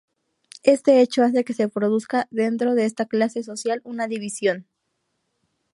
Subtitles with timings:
[0.63, 4.65] Este hecho hace que se produzca dentro de esta clase social una división.